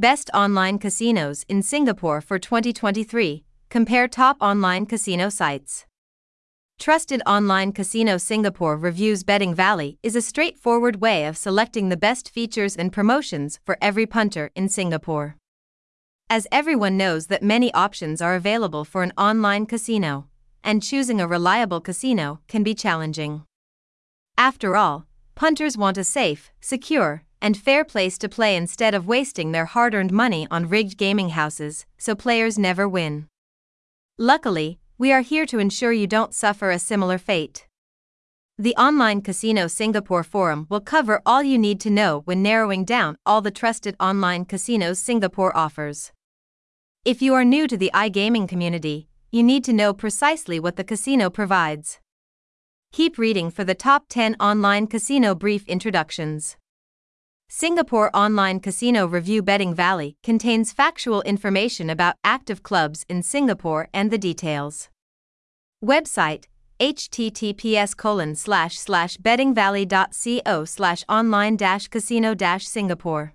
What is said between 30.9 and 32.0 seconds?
gaming houses,